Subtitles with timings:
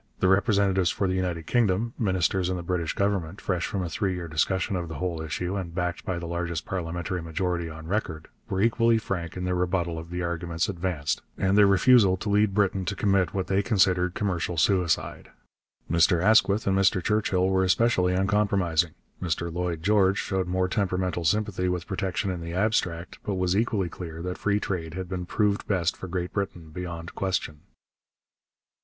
[0.19, 4.15] The representatives for the United Kingdom, ministers in the British Government, fresh from a three
[4.15, 8.27] year discussion of the whole issue and backed by the largest parliamentary majority on record,
[8.49, 12.55] were equally frank in their rebuttal of the arguments advanced and their refusal to lead
[12.55, 15.29] Britain to commit what they considered commercial suicide.
[15.87, 21.69] Mr Asquith and Mr Churchill were especially uncompromising; Mr Lloyd George showed more temperamental sympathy
[21.69, 25.67] with protection in the abstract, but was equally clear that free trade had been proved
[25.67, 27.59] best for Great Britain beyond question.